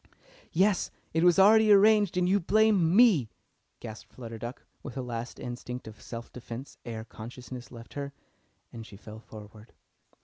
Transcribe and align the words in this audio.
"Yes, 0.51 0.89
it 1.13 1.23
was 1.23 1.37
already 1.37 1.71
arranged, 1.71 2.17
and 2.17 2.27
you 2.27 2.39
blamed 2.39 2.81
me!" 2.81 3.29
gasped 3.79 4.11
Flutter 4.11 4.39
Duck, 4.39 4.65
with 4.81 4.97
a 4.97 5.03
last 5.03 5.39
instinct 5.39 5.87
of 5.87 6.01
self 6.01 6.33
defence 6.33 6.79
ere 6.85 7.05
consciousness 7.05 7.71
left 7.71 7.93
her, 7.93 8.11
and 8.73 8.83
she 8.83 8.97
fell 8.97 9.19
forward. 9.19 9.73